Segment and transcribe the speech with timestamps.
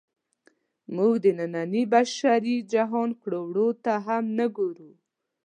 [0.95, 4.91] موږ د ننني بشري جهان کړو وړو ته هم نه ګورو.